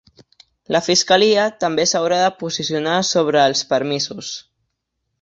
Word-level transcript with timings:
La 0.75 0.79
fiscalia 0.85 1.43
també 1.65 1.87
s’haurà 1.91 2.19
de 2.23 2.33
posicionar 2.41 2.97
sobre 3.13 3.47
els 3.51 3.65
permisos. 3.75 4.35